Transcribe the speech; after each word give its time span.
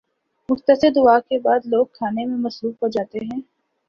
مختصر 0.49 0.89
دعا 0.95 1.19
کے 1.19 1.39
بعد 1.39 1.59
لوگ 1.65 1.85
کھانے 1.93 2.25
میں 2.25 2.37
مصروف 2.37 2.73
ہو 2.83 2.87
جاتے 2.87 3.19
ہیں۔ 3.25 3.41